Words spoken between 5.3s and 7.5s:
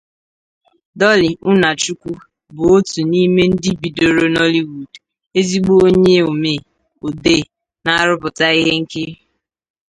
ezigbo onye omee, odee,